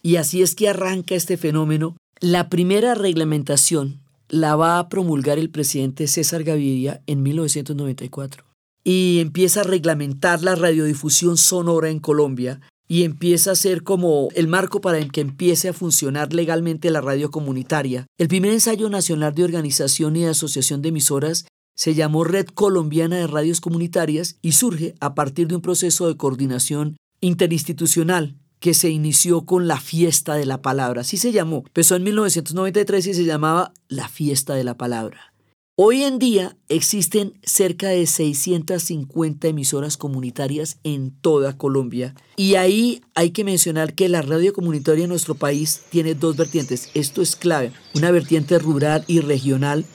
[0.00, 1.96] Y así es que arranca este fenómeno.
[2.20, 8.44] La primera reglamentación la va a promulgar el presidente César Gaviria en 1994
[8.84, 14.48] y empieza a reglamentar la radiodifusión sonora en Colombia y empieza a ser como el
[14.48, 18.06] marco para que empiece a funcionar legalmente la radio comunitaria.
[18.18, 21.46] El primer ensayo nacional de organización y de asociación de emisoras
[21.76, 26.16] se llamó Red Colombiana de Radios Comunitarias y surge a partir de un proceso de
[26.16, 31.02] coordinación interinstitucional que se inició con la fiesta de la palabra.
[31.02, 31.62] Así se llamó.
[31.66, 35.32] Empezó en 1993 y se llamaba la fiesta de la palabra.
[35.80, 42.16] Hoy en día existen cerca de 650 emisoras comunitarias en toda Colombia.
[42.34, 46.90] Y ahí hay que mencionar que la radio comunitaria en nuestro país tiene dos vertientes.
[46.94, 47.70] Esto es clave.
[47.94, 49.86] Una vertiente rural y regional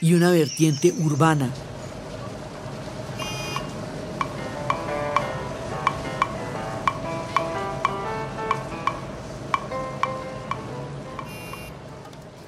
[0.00, 1.54] y una vertiente urbana.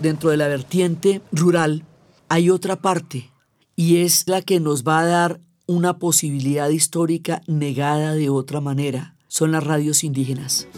[0.05, 1.83] Dentro de la vertiente rural
[2.29, 3.31] hay otra parte
[3.75, 9.17] y es la que nos va a dar una posibilidad histórica negada de otra manera.
[9.29, 10.69] Son las radios indígenas.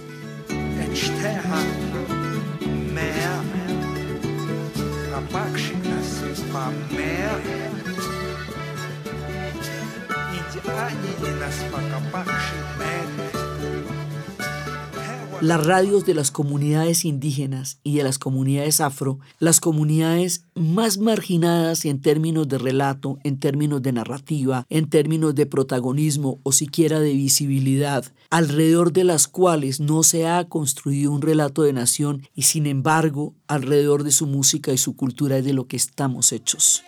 [15.46, 21.85] Las radios de las comunidades indígenas y de las comunidades afro, las comunidades más marginadas
[21.85, 27.12] en términos de relato, en términos de narrativa, en términos de protagonismo o siquiera de
[27.12, 32.66] visibilidad, alrededor de las cuales no se ha construido un relato de nación y sin
[32.66, 36.82] embargo alrededor de su música y su cultura es de lo que estamos hechos.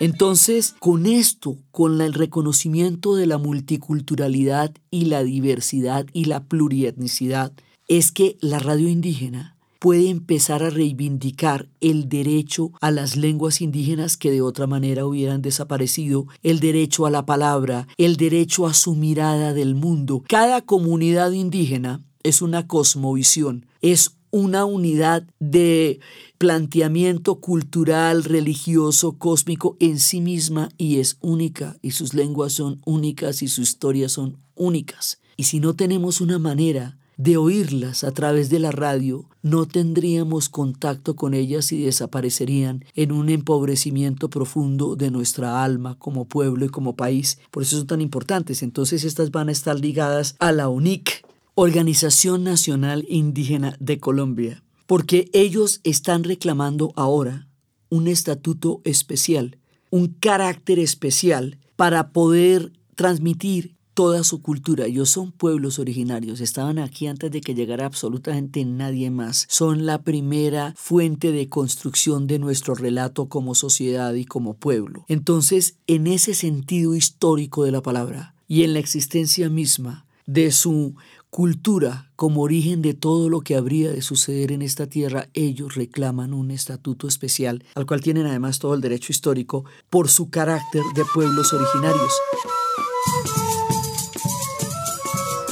[0.00, 7.52] Entonces, con esto, con el reconocimiento de la multiculturalidad y la diversidad y la plurietnicidad,
[7.86, 14.16] es que la radio indígena puede empezar a reivindicar el derecho a las lenguas indígenas
[14.16, 18.94] que de otra manera hubieran desaparecido, el derecho a la palabra, el derecho a su
[18.94, 20.22] mirada del mundo.
[20.28, 26.00] Cada comunidad indígena es una cosmovisión, es una unidad de
[26.38, 33.42] planteamiento cultural, religioso, cósmico en sí misma y es única y sus lenguas son únicas
[33.42, 35.20] y sus historias son únicas.
[35.36, 40.48] Y si no tenemos una manera de oírlas a través de la radio, no tendríamos
[40.48, 46.70] contacto con ellas y desaparecerían en un empobrecimiento profundo de nuestra alma como pueblo y
[46.70, 47.38] como país.
[47.50, 48.62] Por eso son tan importantes.
[48.62, 51.22] Entonces estas van a estar ligadas a la UNIC,
[51.62, 57.48] Organización Nacional Indígena de Colombia, porque ellos están reclamando ahora
[57.90, 59.58] un estatuto especial,
[59.90, 64.86] un carácter especial para poder transmitir toda su cultura.
[64.86, 69.44] Ellos son pueblos originarios, estaban aquí antes de que llegara absolutamente nadie más.
[69.50, 75.04] Son la primera fuente de construcción de nuestro relato como sociedad y como pueblo.
[75.08, 80.94] Entonces, en ese sentido histórico de la palabra y en la existencia misma de su
[81.30, 86.34] cultura como origen de todo lo que habría de suceder en esta tierra, ellos reclaman
[86.34, 91.04] un estatuto especial, al cual tienen además todo el derecho histórico por su carácter de
[91.14, 92.12] pueblos originarios.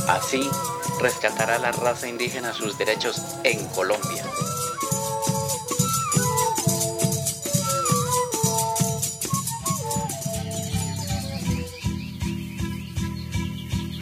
[0.08, 0.48] Así
[1.00, 4.24] rescatará la raza indígena sus derechos en Colombia.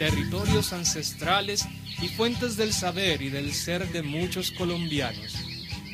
[0.09, 1.65] Territorios ancestrales
[2.01, 5.35] y fuentes del saber y del ser de muchos colombianos,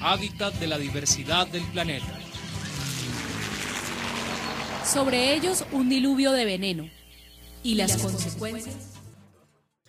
[0.04, 2.20] hábitat de la diversidad del planeta.
[4.86, 6.88] Sobre ellos un diluvio de veneno
[7.64, 8.76] y las consecuencias.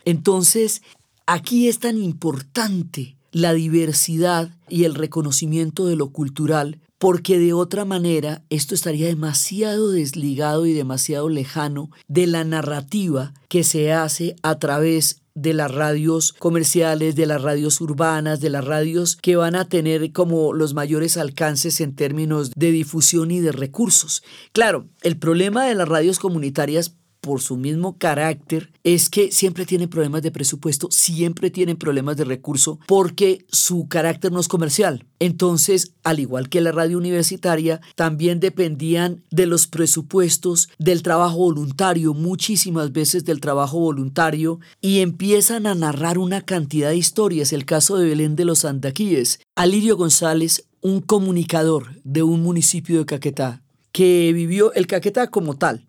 [0.07, 0.81] Entonces,
[1.27, 7.85] aquí es tan importante la diversidad y el reconocimiento de lo cultural, porque de otra
[7.85, 14.59] manera esto estaría demasiado desligado y demasiado lejano de la narrativa que se hace a
[14.59, 19.69] través de las radios comerciales, de las radios urbanas, de las radios que van a
[19.69, 24.23] tener como los mayores alcances en términos de difusión y de recursos.
[24.55, 29.89] Claro, el problema de las radios comunitarias por su mismo carácter, es que siempre tienen
[29.89, 35.07] problemas de presupuesto, siempre tienen problemas de recurso, porque su carácter no es comercial.
[35.21, 42.13] Entonces, al igual que la radio universitaria, también dependían de los presupuestos, del trabajo voluntario,
[42.13, 47.55] muchísimas veces del trabajo voluntario, y empiezan a narrar una cantidad de historias.
[47.55, 49.41] El caso de Belén de los Andaquíes.
[49.57, 53.63] Alirio González, un comunicador de un municipio de Caquetá,
[53.93, 55.87] que vivió el Caquetá como tal,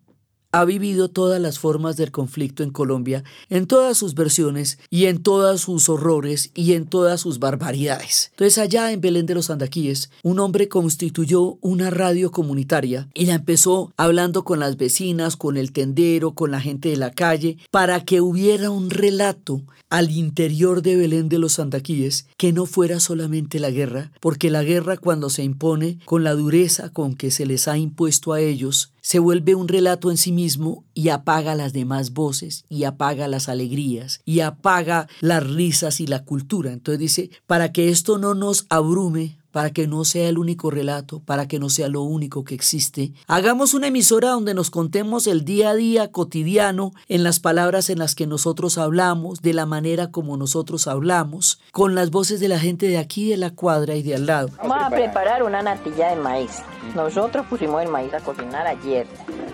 [0.56, 5.22] ha vivido todas las formas del conflicto en Colombia, en todas sus versiones y en
[5.22, 8.30] todos sus horrores y en todas sus barbaridades.
[8.30, 13.34] Entonces allá en Belén de los Andaquíes, un hombre constituyó una radio comunitaria y la
[13.34, 18.06] empezó hablando con las vecinas, con el tendero, con la gente de la calle, para
[18.06, 23.60] que hubiera un relato al interior de Belén de los Andaquíes que no fuera solamente
[23.60, 27.68] la guerra, porque la guerra cuando se impone con la dureza con que se les
[27.68, 32.12] ha impuesto a ellos, se vuelve un relato en sí mismo y apaga las demás
[32.12, 36.72] voces y apaga las alegrías y apaga las risas y la cultura.
[36.72, 41.20] Entonces dice, para que esto no nos abrume, para que no sea el único relato,
[41.20, 43.12] para que no sea lo único que existe.
[43.26, 47.98] Hagamos una emisora donde nos contemos el día a día cotidiano en las palabras en
[47.98, 52.58] las que nosotros hablamos, de la manera como nosotros hablamos, con las voces de la
[52.58, 54.50] gente de aquí, de la cuadra y de al lado.
[54.58, 56.50] Vamos a preparar una natilla de maíz.
[56.94, 59.06] Nosotros pusimos el maíz a cocinar ayer,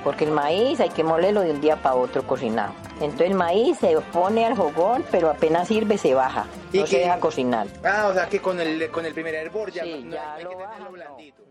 [0.02, 2.72] porque el maíz hay que molerlo de un día para otro cocinado.
[3.02, 7.18] Entonces el maíz se pone al fogón, pero apenas sirve se baja, no se deja
[7.18, 7.66] cocinar.
[7.84, 10.50] Ah, o sea que con el, con el primer hervor ya, no, ya hay lo
[10.50, 11.42] que baja, tenerlo blandito.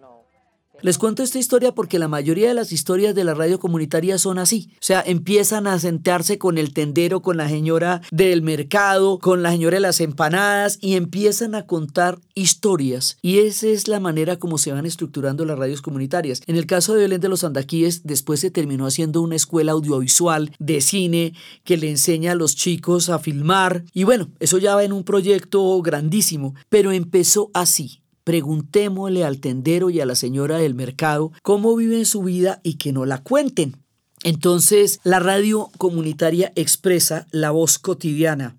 [0.84, 4.40] Les cuento esta historia porque la mayoría de las historias de la radio comunitaria son
[4.40, 4.70] así.
[4.74, 9.52] O sea, empiezan a sentarse con el tendero, con la señora del mercado, con la
[9.52, 13.18] señora de las empanadas y empiezan a contar historias.
[13.22, 16.42] Y esa es la manera como se van estructurando las radios comunitarias.
[16.48, 20.52] En el caso de Belén de los Andaquíes, después se terminó haciendo una escuela audiovisual
[20.58, 23.84] de cine que le enseña a los chicos a filmar.
[23.94, 29.90] Y bueno, eso ya va en un proyecto grandísimo, pero empezó así preguntémosle al tendero
[29.90, 33.78] y a la señora del mercado cómo viven su vida y que no la cuenten.
[34.24, 38.58] Entonces, la radio comunitaria expresa la voz cotidiana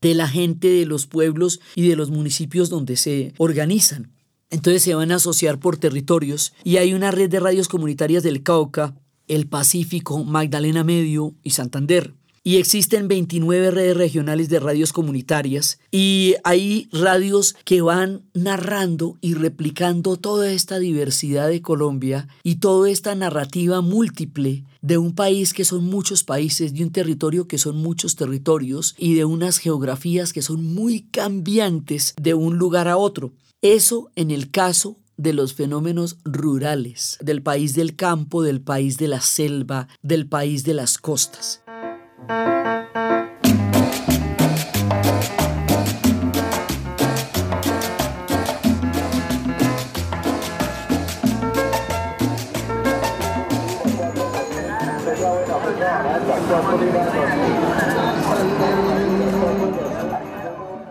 [0.00, 4.12] de la gente de los pueblos y de los municipios donde se organizan.
[4.50, 8.42] Entonces se van a asociar por territorios y hay una red de radios comunitarias del
[8.42, 8.94] Cauca,
[9.28, 16.34] el Pacífico, Magdalena Medio y Santander y existen 29 redes regionales de radios comunitarias y
[16.44, 23.14] hay radios que van narrando y replicando toda esta diversidad de Colombia y toda esta
[23.14, 28.16] narrativa múltiple de un país que son muchos países, de un territorio que son muchos
[28.16, 33.32] territorios y de unas geografías que son muy cambiantes de un lugar a otro.
[33.60, 39.06] Eso en el caso de los fenómenos rurales, del país del campo, del país de
[39.06, 41.61] la selva, del país de las costas.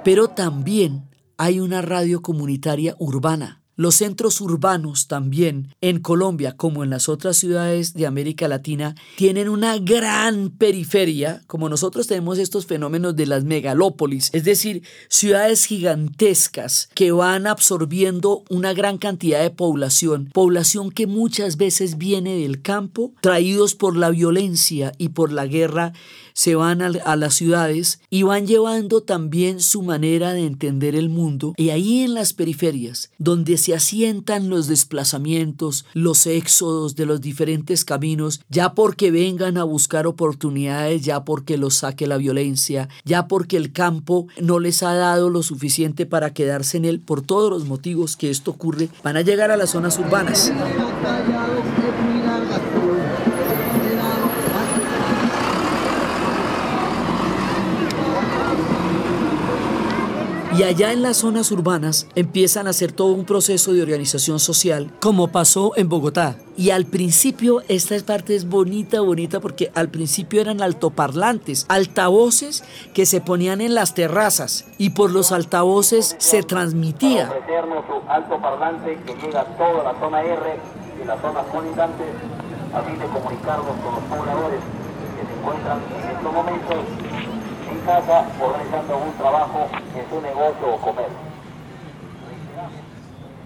[0.03, 3.60] Pero también hay una radio comunitaria urbana.
[3.81, 9.49] Los centros urbanos también en Colombia, como en las otras ciudades de América Latina, tienen
[9.49, 16.89] una gran periferia, como nosotros tenemos estos fenómenos de las megalópolis, es decir, ciudades gigantescas
[16.93, 23.13] que van absorbiendo una gran cantidad de población, población que muchas veces viene del campo,
[23.19, 25.93] traídos por la violencia y por la guerra
[26.33, 31.53] se van a, las ciudades y van llevando también su manera de entender el mundo.
[31.57, 37.85] Y ahí en las periferias, donde se asientan los desplazamientos, los éxodos de los diferentes
[37.85, 43.57] caminos, ya porque vengan a buscar oportunidades, ya porque los saque la violencia, ya porque
[43.57, 47.65] el campo no les ha dado lo suficiente para quedarse en él, por todos los
[47.65, 50.51] motivos que esto ocurre, van a llegar a las zonas urbanas.
[60.61, 64.91] Y allá en las zonas urbanas empiezan a hacer todo un proceso de organización social,
[65.01, 66.35] como pasó en Bogotá.
[66.55, 73.07] Y al principio, esta parte es bonita, bonita, porque al principio eran altoparlantes, altavoces que
[73.07, 77.23] se ponían en las terrazas y por los altavoces se transmitía.
[82.73, 84.59] a fin de comunicarnos con los pobladores
[85.17, 87.40] que se encuentran en estos momentos en
[87.85, 91.31] casa o realizando un trabajo en su negocio o comercio.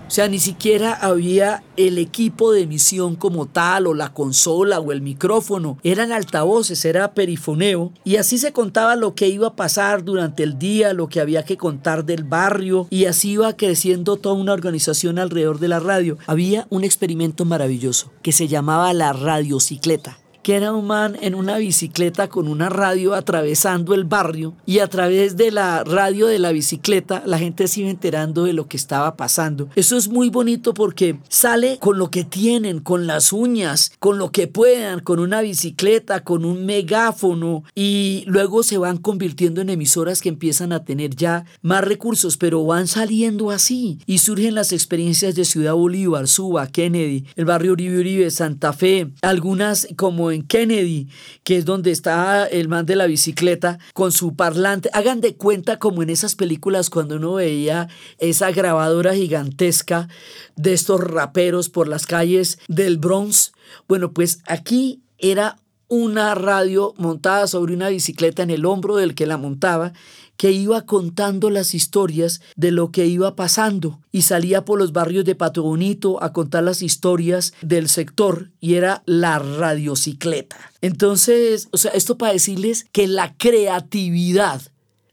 [0.07, 4.91] O sea, ni siquiera había el equipo de emisión como tal, o la consola, o
[4.91, 5.79] el micrófono.
[5.83, 7.91] Eran altavoces, era perifoneo.
[8.03, 11.43] Y así se contaba lo que iba a pasar durante el día, lo que había
[11.43, 12.87] que contar del barrio.
[12.91, 16.19] Y así iba creciendo toda una organización alrededor de la radio.
[16.27, 21.57] Había un experimento maravilloso que se llamaba la radiocicleta que era un man en una
[21.57, 26.51] bicicleta con una radio atravesando el barrio y a través de la radio de la
[26.51, 29.69] bicicleta la gente se iba enterando de lo que estaba pasando.
[29.75, 34.31] Eso es muy bonito porque sale con lo que tienen, con las uñas, con lo
[34.31, 40.21] que puedan, con una bicicleta, con un megáfono y luego se van convirtiendo en emisoras
[40.21, 45.33] que empiezan a tener ya más recursos, pero van saliendo así y surgen las experiencias
[45.33, 51.07] de Ciudad Bolívar, Suba, Kennedy, el barrio Uribe Uribe, Santa Fe, algunas como en Kennedy,
[51.43, 54.89] que es donde está el man de la bicicleta con su parlante.
[54.93, 57.87] Hagan de cuenta como en esas películas cuando uno veía
[58.19, 60.07] esa grabadora gigantesca
[60.55, 63.53] de estos raperos por las calles del Bronx.
[63.87, 65.57] Bueno, pues aquí era
[65.87, 69.93] una radio montada sobre una bicicleta en el hombro del que la montaba
[70.37, 75.25] que iba contando las historias de lo que iba pasando y salía por los barrios
[75.25, 80.57] de Pato Bonito a contar las historias del sector y era la radiocicleta.
[80.81, 84.61] Entonces, o sea, esto para decirles que la creatividad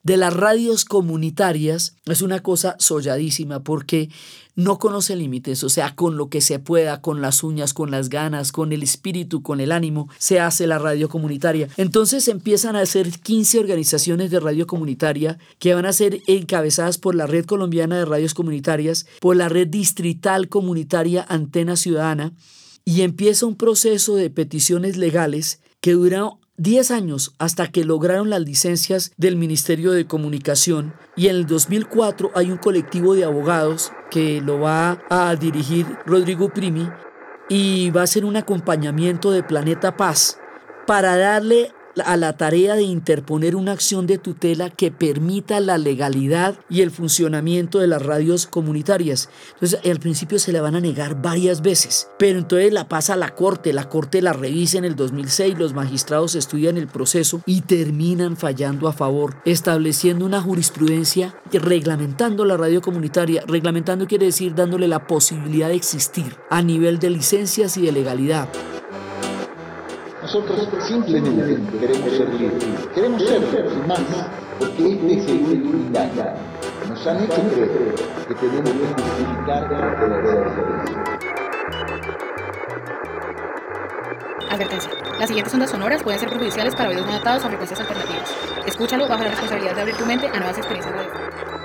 [0.02, 4.10] de las radios comunitarias es una cosa solladísima porque
[4.54, 8.08] no conoce límites, o sea, con lo que se pueda, con las uñas, con las
[8.08, 11.68] ganas, con el espíritu, con el ánimo, se hace la radio comunitaria.
[11.76, 17.14] Entonces empiezan a hacer 15 organizaciones de radio comunitaria que van a ser encabezadas por
[17.14, 22.32] la Red Colombiana de Radios Comunitarias, por la Red Distrital Comunitaria Antena Ciudadana,
[22.84, 28.42] y empieza un proceso de peticiones legales que dura 10 años hasta que lograron las
[28.42, 34.42] licencias del Ministerio de Comunicación y en el 2004 hay un colectivo de abogados que
[34.42, 36.90] lo va a dirigir Rodrigo Primi
[37.48, 40.38] y va a ser un acompañamiento de Planeta Paz
[40.86, 41.72] para darle
[42.04, 46.90] a la tarea de interponer una acción de tutela que permita la legalidad y el
[46.90, 49.28] funcionamiento de las radios comunitarias.
[49.54, 53.16] Entonces, al principio se la van a negar varias veces, pero entonces la pasa a
[53.16, 57.62] la corte, la corte la revisa en el 2006, los magistrados estudian el proceso y
[57.62, 63.42] terminan fallando a favor, estableciendo una jurisprudencia reglamentando la radio comunitaria.
[63.46, 68.48] Reglamentando quiere decir dándole la posibilidad de existir a nivel de licencias y de legalidad.
[70.22, 72.88] Nosotros simplemente queremos ser libres.
[72.94, 73.98] Queremos sin más,
[74.56, 75.98] porque este es el único.
[76.88, 77.94] Nos han hecho creer
[78.28, 81.02] que tenemos que justificar verdadero servicio.
[84.48, 84.90] Advertencia.
[85.18, 88.34] Las siguientes ondas sonoras pueden ser perjudiciales para oídos no adaptados a frecuencias alternativas.
[88.66, 91.61] Escúchalo bajo la responsabilidad de abrir tu mente a nuevas experiencias radiofónicas.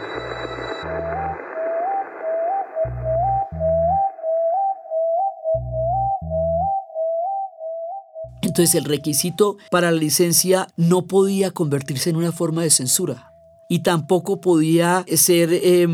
[8.57, 13.31] Entonces el requisito para la licencia no podía convertirse en una forma de censura
[13.69, 15.87] y tampoco podía ser eh,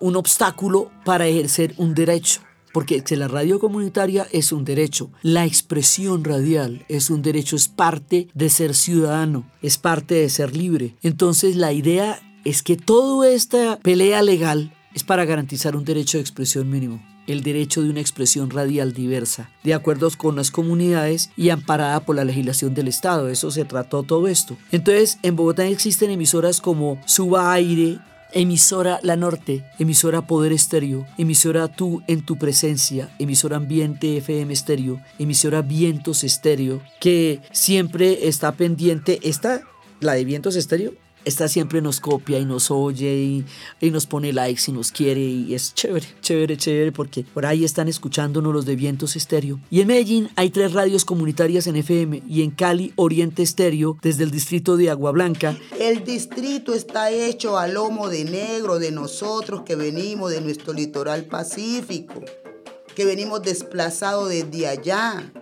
[0.00, 2.42] un obstáculo para ejercer un derecho.
[2.74, 8.28] Porque la radio comunitaria es un derecho, la expresión radial es un derecho, es parte
[8.34, 10.96] de ser ciudadano, es parte de ser libre.
[11.00, 16.22] Entonces la idea es que toda esta pelea legal es para garantizar un derecho de
[16.22, 21.50] expresión mínimo el derecho de una expresión radial diversa, de acuerdo con las comunidades y
[21.50, 23.28] amparada por la legislación del Estado.
[23.28, 24.56] Eso se trató todo esto.
[24.70, 27.98] Entonces, en Bogotá existen emisoras como Suba Aire,
[28.32, 35.00] emisora La Norte, emisora Poder Estéreo, emisora Tú en tu presencia, emisora Ambiente FM Estéreo,
[35.18, 39.62] emisora Vientos Estéreo, que siempre está pendiente, esta,
[40.00, 40.92] la de Vientos Estéreo,
[41.24, 43.44] esta siempre nos copia y nos oye y,
[43.80, 47.64] y, nos pone likes y nos quiere y es chévere, chévere, chévere porque por ahí
[47.64, 49.60] están escuchándonos los de Vientos Estéreo.
[49.70, 54.24] Y en Medellín hay tres radios comunitarias en FM y en Cali Oriente Estéreo desde
[54.24, 55.56] el distrito de Agua Blanca.
[55.78, 61.24] El distrito está hecho a lomo de negro de nosotros que venimos de nuestro litoral
[61.24, 62.22] pacífico,
[62.94, 65.32] que venimos desplazados desde allá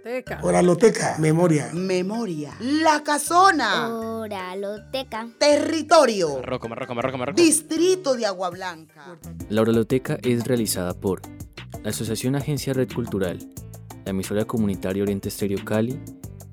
[0.00, 0.40] Oraloteca.
[0.42, 1.16] Oraloteca.
[1.18, 1.70] Memoria.
[1.74, 2.54] Memoria.
[2.60, 3.94] La casona.
[3.94, 5.28] Oraloteca.
[5.38, 6.38] Territorio.
[6.38, 7.36] Marroco, Marroco, Marroco, Marroco.
[7.42, 9.18] Distrito de Agua Blanca.
[9.50, 11.20] La Oraloteca es realizada por
[11.82, 13.38] la Asociación Agencia Red Cultural,
[14.04, 16.00] la emisora comunitaria Oriente Estéreo Cali,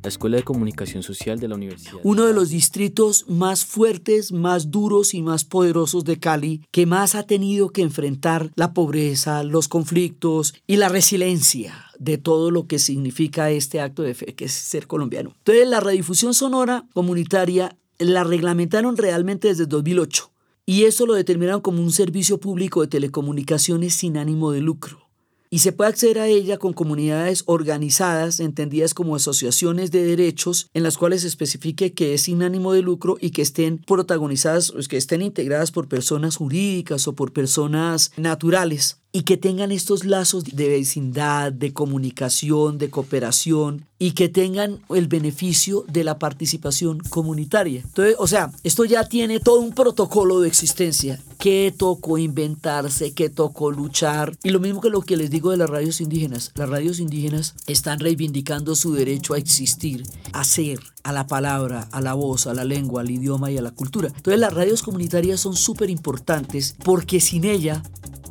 [0.03, 1.99] la Escuela de Comunicación Social de la Universidad.
[2.03, 7.15] Uno de los distritos más fuertes, más duros y más poderosos de Cali, que más
[7.15, 12.79] ha tenido que enfrentar la pobreza, los conflictos y la resiliencia de todo lo que
[12.79, 15.33] significa este acto de fe, que es ser colombiano.
[15.39, 20.31] Entonces, la redifusión sonora comunitaria la reglamentaron realmente desde 2008
[20.65, 25.06] y eso lo determinaron como un servicio público de telecomunicaciones sin ánimo de lucro
[25.49, 30.83] y se puede acceder a ella con comunidades organizadas, entendidas como asociaciones de derechos, en
[30.83, 34.97] las cuales se especifique que es sin ánimo de lucro y que estén protagonizadas, que
[34.97, 40.67] estén integradas por personas jurídicas o por personas naturales y que tengan estos lazos de
[40.69, 47.81] vecindad, de comunicación, de cooperación y que tengan el beneficio de la participación comunitaria.
[47.81, 51.19] Entonces, o sea, esto ya tiene todo un protocolo de existencia.
[51.39, 53.13] ¿Qué tocó inventarse?
[53.13, 54.37] ¿Qué tocó luchar?
[54.43, 56.51] Y lo mismo que lo que les digo de las radios indígenas.
[56.55, 60.03] Las radios indígenas están reivindicando su derecho a existir,
[60.33, 63.61] a ser, a la palabra, a la voz, a la lengua, al idioma y a
[63.61, 64.09] la cultura.
[64.09, 67.81] Entonces las radios comunitarias son súper importantes porque sin ella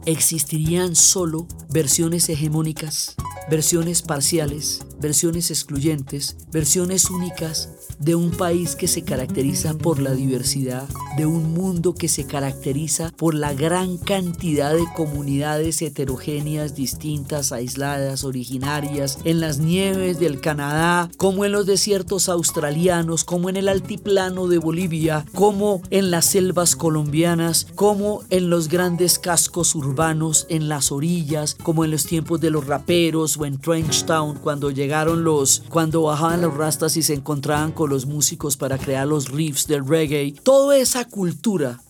[0.06, 3.16] existirían solo versiones hegemónicas,
[3.50, 10.88] versiones parciales, versiones excluyentes, versiones únicas de un país que se caracteriza por la diversidad,
[11.16, 18.24] de un mundo que se caracteriza por la gran cantidad de comunidades heterogéneas, distintas, aisladas,
[18.24, 24.48] originarias, en las nieves del Canadá, como en los desiertos australianos, como en el altiplano
[24.48, 30.92] de Bolivia, como en las selvas colombianas, como en los grandes cascos urbanos, en las
[30.92, 36.02] orillas, como en los tiempos de los raperos o en Trenchtown, cuando llegaron los, cuando
[36.02, 40.34] bajaban los rastas y se encontraban con los músicos para crear los riffs del reggae,
[40.42, 41.80] toda esa cultura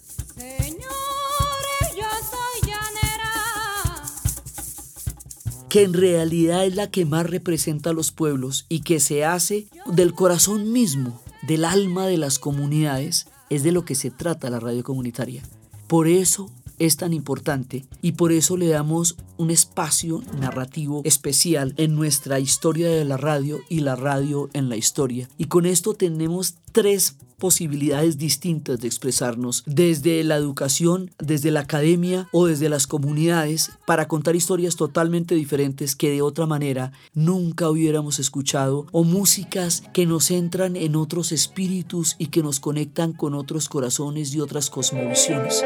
[5.68, 9.66] que en realidad es la que más representa a los pueblos y que se hace
[9.86, 14.60] del corazón mismo, del alma de las comunidades, es de lo que se trata la
[14.60, 15.42] radio comunitaria.
[15.86, 21.94] Por eso es tan importante y por eso le damos un espacio narrativo especial en
[21.94, 25.28] nuestra historia de la radio y la radio en la historia.
[25.38, 32.28] Y con esto tenemos tres posibilidades distintas de expresarnos desde la educación, desde la academia
[32.32, 38.18] o desde las comunidades para contar historias totalmente diferentes que de otra manera nunca hubiéramos
[38.18, 43.68] escuchado o músicas que nos entran en otros espíritus y que nos conectan con otros
[43.68, 45.62] corazones y otras cosmovisiones.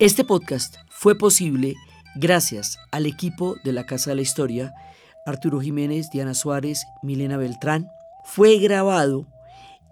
[0.00, 1.76] Este podcast fue posible
[2.14, 4.74] gracias al equipo de la Casa de la Historia,
[5.28, 7.90] Arturo Jiménez, Diana Suárez, Milena Beltrán.
[8.24, 9.26] Fue grabado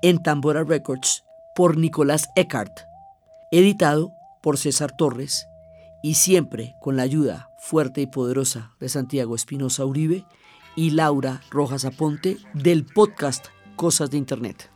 [0.02, 1.24] en Tambora Records
[1.54, 2.86] por Nicolás Eckart
[3.50, 4.12] editado
[4.42, 5.48] por César Torres
[6.02, 10.24] y siempre con la ayuda fuerte y poderosa de Santiago Espinosa Uribe
[10.76, 14.75] y Laura Rojas Aponte del podcast Cosas de Internet.